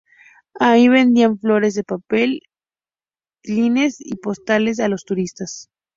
Allí 0.59 0.87
vendía 0.89 1.31
flores 1.35 1.75
de 1.75 1.83
papel, 1.83 2.39
chicles 3.43 3.97
y 3.99 4.15
postales 4.15 4.79
a 4.79 4.87
los 4.87 5.05
turistas. 5.05 5.69